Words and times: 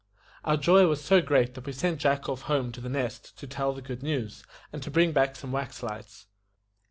Our 0.43 0.57
joy 0.57 0.87
was 0.87 1.03
so 1.03 1.21
great 1.21 1.53
that 1.53 1.67
we 1.67 1.73
sent 1.73 1.99
Jack 1.99 2.27
off 2.27 2.41
home 2.49 2.71
to 2.71 2.81
The 2.81 2.89
Nest 2.89 3.37
to 3.37 3.45
tell 3.45 3.71
the 3.71 3.83
good 3.83 4.01
news, 4.01 4.43
and 4.73 4.81
to 4.81 4.89
bring 4.89 5.11
back 5.11 5.35
some 5.35 5.51
wax 5.51 5.83
lights. 5.83 6.25